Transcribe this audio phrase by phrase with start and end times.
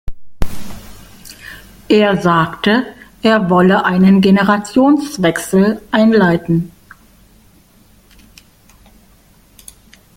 [1.89, 2.87] Er sagte,
[3.21, 6.71] er wolle einen Generationswechsel einleiten.